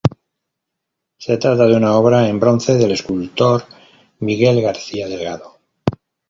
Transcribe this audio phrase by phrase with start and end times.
[1.19, 3.65] Se trata de una obra en bronce del escultor
[4.19, 5.59] Miguel García Delgado.